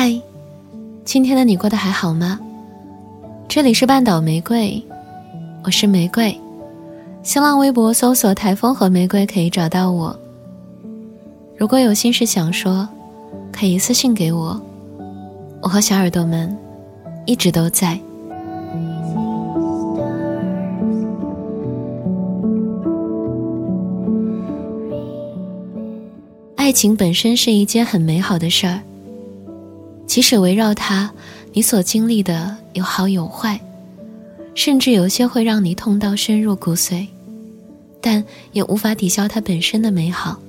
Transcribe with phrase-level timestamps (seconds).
[0.00, 0.14] 嗨，
[1.04, 2.38] 今天的你过得还好吗？
[3.48, 4.80] 这里是半岛玫瑰，
[5.64, 6.32] 我是玫瑰。
[7.24, 10.16] 新浪微博搜索“台风和玫瑰”可以找到我。
[11.56, 12.88] 如果有心事想说，
[13.50, 14.62] 可以私信给我。
[15.60, 16.56] 我和小耳朵们
[17.26, 17.98] 一直都在。
[26.54, 28.80] 爱情本身是一件很美好的事儿，
[30.08, 31.12] 即使围绕它，
[31.52, 33.60] 你所经历的有好有坏，
[34.54, 37.06] 甚至有些会让你痛到深入骨髓，
[38.00, 40.40] 但也无法抵消它本身的美好。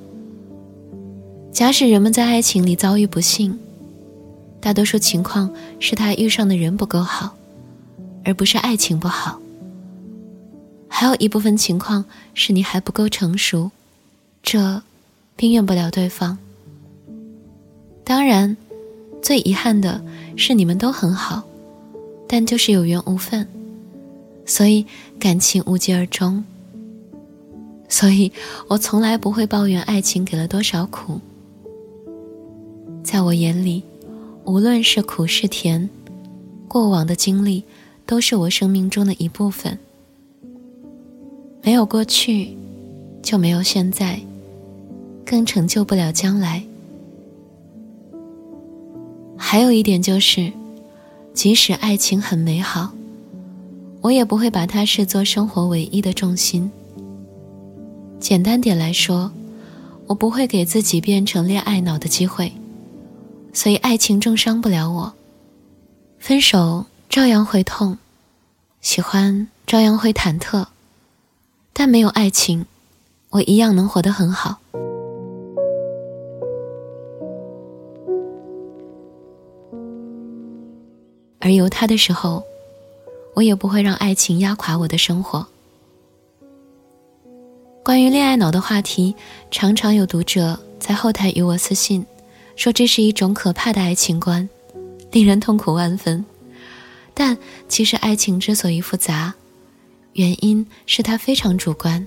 [1.51, 3.59] 假使人们在爱情里遭遇不幸，
[4.59, 7.35] 大多数情况是他遇上的人不够好，
[8.23, 9.39] 而不是爱情不好。
[10.87, 13.69] 还有一部分情况是你还不够成熟，
[14.41, 14.81] 这。
[15.39, 16.37] 并怨不了对方。
[18.03, 18.57] 当然，
[19.22, 20.03] 最遗憾的
[20.36, 21.44] 是你们都很好，
[22.28, 23.48] 但就是有缘无分，
[24.45, 24.86] 所以
[25.20, 26.44] 感情无疾而终。
[27.88, 28.31] 所以
[28.67, 31.20] 我从来不会抱怨爱情给了多少苦。
[33.03, 33.84] 在我眼里，
[34.45, 35.90] 无论是苦是甜，
[36.67, 37.64] 过往的经历
[38.06, 39.80] 都是我生命中的一部分。
[41.62, 42.56] 没有过去，
[43.22, 44.20] 就没有现在。
[45.25, 46.64] 更成就不了将来。
[49.52, 50.53] 还有一点就是，
[51.33, 52.92] 即使爱情很美好，
[54.00, 56.69] 我也不会把它视作生活唯一的重心。
[58.19, 59.31] 简单点来说，
[60.06, 62.53] 我不会给自己变成恋爱脑的机会，
[63.52, 65.14] 所以爱情重伤不了我。
[66.19, 67.97] 分手照样会痛，
[68.81, 70.67] 喜欢照样会忐忑，
[71.73, 72.67] 但没有爱情，
[73.31, 74.59] 我一样能活得很好。
[81.50, 82.44] 而有他的时候，
[83.34, 85.47] 我也不会让爱情压垮我的生活。
[87.84, 89.16] 关于恋爱脑的话题，
[89.50, 92.06] 常常有读者在后台与我私信，
[92.56, 94.47] 说这是一种可怕的爱情观，
[95.12, 96.23] 令人痛苦万分。
[97.16, 97.35] 但
[97.68, 99.34] 其实爱情之所以复杂，
[100.13, 102.06] 原因是它非常主观。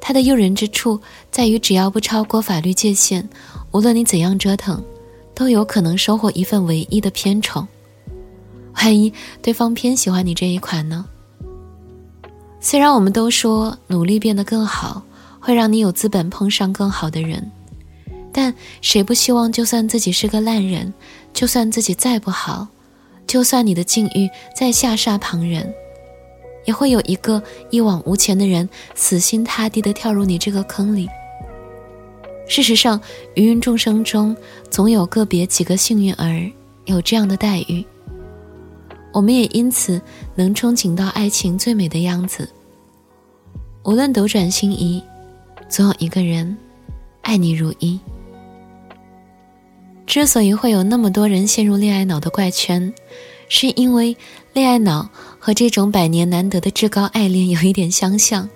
[0.00, 1.00] 它的诱人之处
[1.30, 3.28] 在于，只要不超过法律界限，
[3.70, 4.82] 无论你怎样折腾，
[5.36, 7.64] 都有可能收获一份唯一的偏宠。
[8.78, 9.12] 万一
[9.42, 11.04] 对方偏喜欢你这一款呢？
[12.60, 15.02] 虽然我们都说努力变得更好
[15.40, 17.50] 会让你有资本碰上更好的人，
[18.32, 20.92] 但谁不希望就算自己是个烂人，
[21.32, 22.68] 就算自己再不好，
[23.26, 25.72] 就算你的境遇再下煞旁人，
[26.64, 31.08] 也会有一个一往无前的人死心塌地地跳入你这个坑里？
[32.48, 33.00] 事实上，
[33.34, 34.36] 芸芸众生中
[34.70, 36.50] 总有个别几个幸运儿
[36.86, 37.84] 有这样的待遇。
[39.12, 40.00] 我们也因此
[40.34, 42.48] 能憧憬到爱情最美的样子。
[43.84, 45.02] 无论斗转星移，
[45.68, 46.56] 总有一个人
[47.22, 47.98] 爱你如一。
[50.06, 52.92] 之所以会有那么多人陷入恋爱脑的怪圈，
[53.48, 54.16] 是因为
[54.52, 55.08] 恋爱脑
[55.38, 58.48] 和这种百年难得的至高爱恋有一点相像，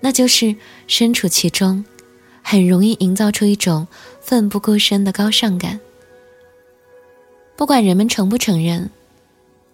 [0.00, 0.54] 那就是
[0.86, 1.84] 身处其中，
[2.42, 3.86] 很容易营造出一种
[4.20, 5.80] 奋不顾身的高尚感。
[7.56, 8.88] 不管人们承不承认。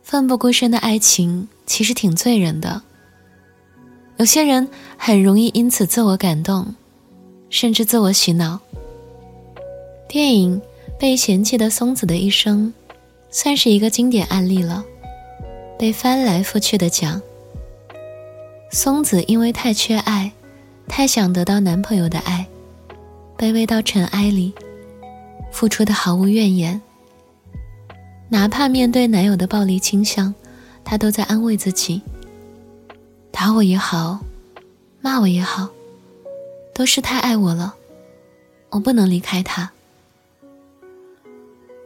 [0.05, 2.83] 奋不顾身的爱情其实挺醉人的。
[4.19, 6.75] 有些人很容易因此自我感动，
[7.49, 8.61] 甚至自我洗脑。
[10.07, 10.61] 电影
[11.01, 12.73] 《被嫌弃的松子的一生》
[13.31, 14.85] 算是一个经典案例了，
[15.79, 17.21] 被翻来覆去的讲。
[18.71, 20.31] 松子因为太缺爱，
[20.87, 22.47] 太想得到男朋友的爱，
[23.39, 24.53] 卑微到尘埃里，
[25.51, 26.81] 付出的毫无怨言。
[28.29, 30.35] 哪怕面对男友的暴力倾向，
[30.83, 32.03] 她都在安慰自己：
[33.31, 34.21] 打我也好，
[35.01, 35.69] 骂我也好，
[36.75, 37.75] 都是太爱我了，
[38.71, 39.71] 我不能离开他。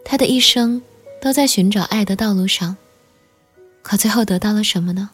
[0.04, 0.80] 他的一生
[1.20, 2.76] 都在寻找爱的道路上，
[3.82, 5.10] 可最后得到了什么呢？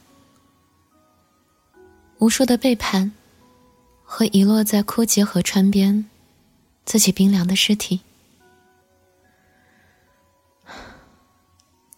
[2.19, 3.11] 无数的背叛，
[4.05, 6.09] 和遗落在枯竭河川边，
[6.85, 8.03] 自己冰凉的尸体。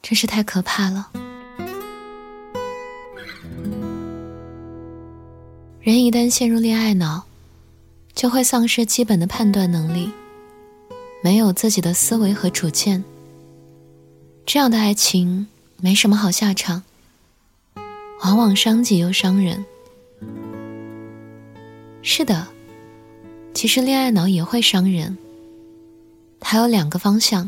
[0.08, 1.10] 真是太可怕了！
[5.80, 7.24] 人一旦陷入恋爱脑，
[8.14, 10.12] 就会丧失基本的判断能力，
[11.24, 13.02] 没有自己的思维和主见。
[14.44, 15.48] 这样的爱情
[15.80, 16.84] 没什么好下场，
[18.22, 19.64] 往往伤己又伤人。
[22.02, 22.46] 是的，
[23.52, 25.18] 其实恋爱脑也会伤人，
[26.38, 27.44] 它有两个方向。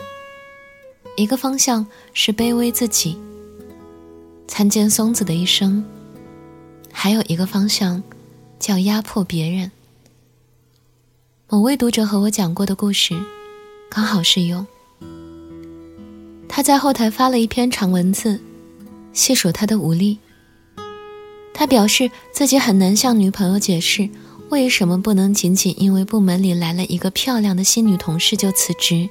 [1.18, 1.84] 一个方向
[2.14, 3.18] 是卑微自己，
[4.46, 5.82] 参见松子的一生；
[6.92, 8.00] 还有一个方向
[8.60, 9.68] 叫压迫别人。
[11.48, 13.20] 某位读者和我讲过的故事，
[13.90, 14.64] 刚好适用。
[16.48, 18.40] 他在后台发了一篇长文字，
[19.12, 20.18] 细数他的无力。
[21.52, 24.08] 他表示自己很难向女朋友解释，
[24.50, 29.10] 为什么不能仅仅因为部门里来了一个漂亮的新女同事就辞职。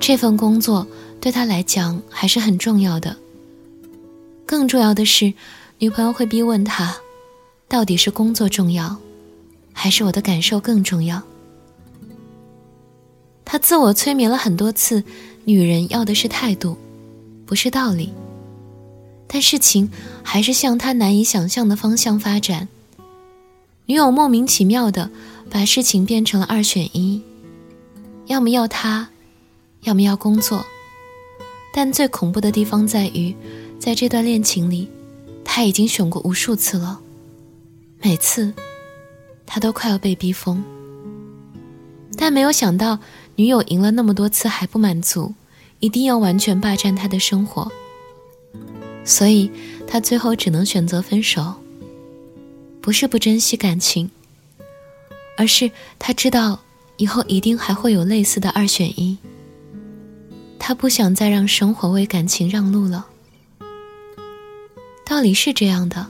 [0.00, 0.86] 这份工作
[1.20, 3.14] 对他来讲还是很重要的。
[4.46, 5.32] 更重要的是，
[5.78, 6.96] 女朋友会逼问他，
[7.68, 8.96] 到底是工作重要？
[9.72, 11.22] 还是我的感受更重要。
[13.44, 15.04] 他自我催眠了很多次，
[15.44, 16.76] 女人要的是态度，
[17.46, 18.12] 不是道理。
[19.26, 19.88] 但事情
[20.24, 22.66] 还是向他难以想象的方向发展。
[23.86, 25.10] 女友莫名其妙的
[25.50, 27.22] 把事情变成了二选一，
[28.26, 29.08] 要么要他，
[29.82, 30.64] 要么要工作。
[31.72, 33.34] 但最恐怖的地方在于，
[33.78, 34.88] 在这段恋情里，
[35.44, 37.00] 他已经选过无数次了，
[38.00, 38.52] 每次。
[39.52, 40.62] 他都快要被逼疯，
[42.16, 42.96] 但没有想到
[43.34, 45.34] 女友赢了那么多次还不满足，
[45.80, 47.68] 一定要完全霸占他的生活，
[49.04, 49.50] 所以
[49.88, 51.52] 他最后只能选择分手。
[52.80, 54.08] 不是不珍惜感情，
[55.36, 55.68] 而是
[55.98, 56.60] 他知道
[56.96, 59.18] 以后一定还会有类似的二选一，
[60.60, 63.06] 他不想再让生活为感情让路了。
[65.04, 66.06] 道理是这样的。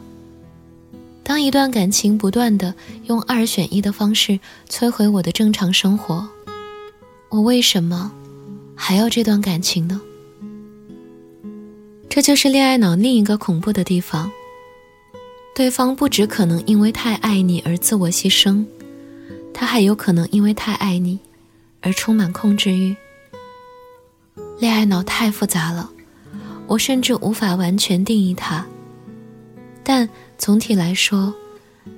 [1.22, 2.74] 当一段感情不断的
[3.06, 6.28] 用二选一的方式摧毁我的正常生活，
[7.28, 8.12] 我为什么
[8.74, 10.00] 还要这段感情呢？
[12.08, 14.30] 这就是恋爱脑另一个恐怖的地方。
[15.54, 18.66] 对方不只可能因为太爱你而自我牺牲，
[19.54, 21.20] 他还有可能因为太爱你
[21.80, 22.96] 而充满控制欲。
[24.60, 25.90] 恋爱脑太复杂了，
[26.68, 28.64] 我甚至无法完全定义它，
[29.82, 30.08] 但。
[30.38, 31.34] 总体来说，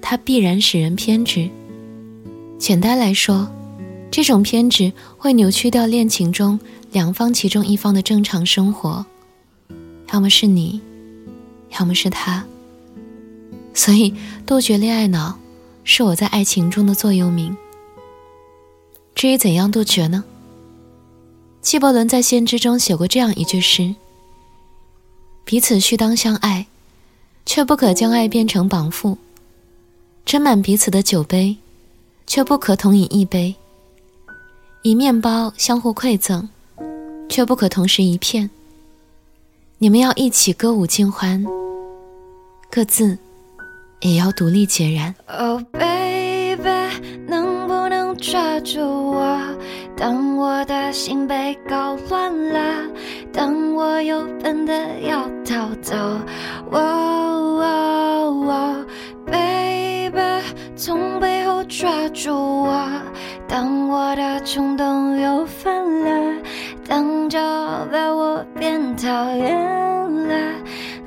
[0.01, 1.49] 它必然使人偏执。
[2.59, 3.49] 简单来说，
[4.11, 6.59] 这种偏执会扭曲掉恋情中
[6.91, 9.07] 两方其中一方的正常生活，
[10.13, 10.81] 要么是你，
[11.79, 12.45] 要么是他。
[13.75, 14.13] 所以，
[14.45, 15.39] 杜绝恋爱脑
[15.85, 17.57] 是我在爱情中的座右铭。
[19.15, 20.25] 至于怎样杜绝呢？
[21.63, 23.95] 纪伯伦在《先知》中写过这样一句诗
[25.47, 26.67] ：“彼此须当相爱。”
[27.45, 29.17] 却不可将爱变成绑缚，
[30.25, 31.57] 斟满彼此的酒杯，
[32.25, 33.57] 却不可同饮一杯；
[34.83, 36.49] 以面包相互馈赠，
[37.29, 38.49] 却不可同时一片。
[39.79, 41.45] 你们要一起歌舞尽欢，
[42.71, 43.19] 各自
[44.03, 45.13] 也要独立孑然。
[45.27, 46.63] Oh baby，
[47.27, 49.37] 能不能抓住我？
[50.03, 52.61] 当我的心被搞乱了，
[53.33, 55.95] 当我又笨得要逃走。
[59.27, 60.43] Baby，
[60.75, 62.85] 从背后抓住我。
[63.47, 65.73] 当我的冲动又犯
[66.03, 66.43] 了，
[66.89, 69.07] 当就把我变讨
[69.37, 69.57] 厌
[70.27, 70.35] 了，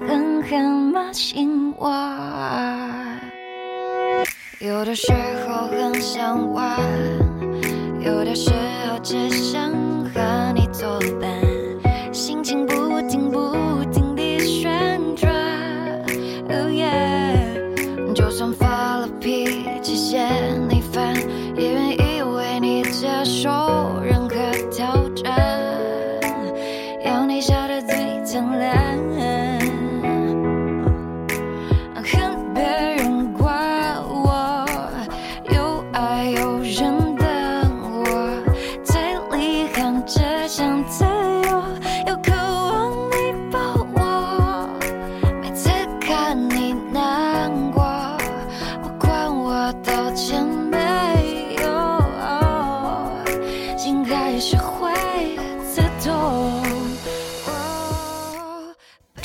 [0.08, 0.64] 狠狠
[0.94, 1.92] 骂醒我。
[4.62, 5.12] 有的时
[5.46, 6.80] 候很想玩，
[8.00, 8.50] 有的时
[9.06, 9.85] 街巷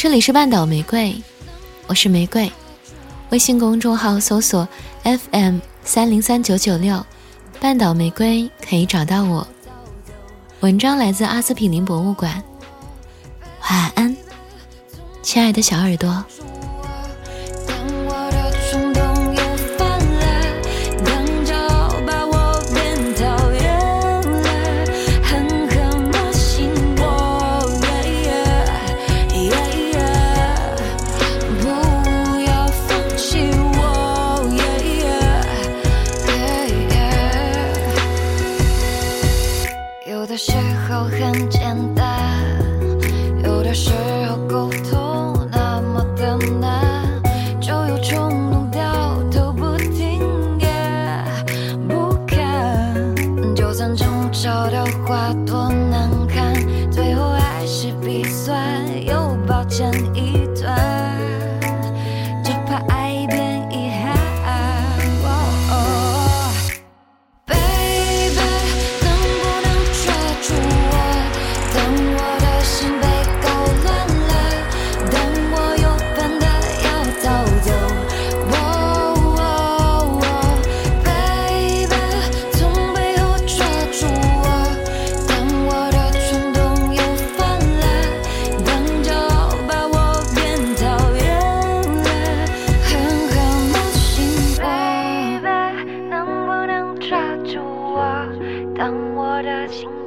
[0.03, 1.15] 这里是半岛玫瑰，
[1.87, 2.51] 我是玫瑰。
[3.29, 4.67] 微信公众号搜索
[5.03, 7.05] FM 三零三九九六，
[7.61, 9.47] 半岛玫瑰可以找到我。
[10.61, 12.43] 文章来自阿司匹林博物馆。
[13.69, 14.17] 晚安，
[15.21, 16.25] 亲爱的小耳朵。
[54.33, 56.55] 找到话多难堪
[56.91, 59.91] 最后还是笔酸又抱歉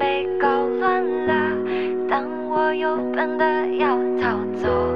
[0.03, 0.50] 被搞
[0.81, 1.33] 乱了，
[2.10, 4.92] 但我又笨得要逃走。